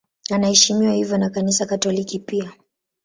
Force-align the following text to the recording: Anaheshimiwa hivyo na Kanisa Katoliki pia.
Anaheshimiwa 0.31 0.93
hivyo 0.93 1.17
na 1.17 1.29
Kanisa 1.29 1.65
Katoliki 1.65 2.19
pia. 2.19 2.51